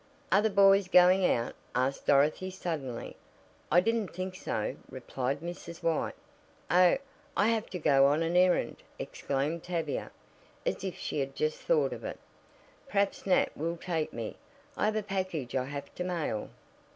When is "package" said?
15.03-15.55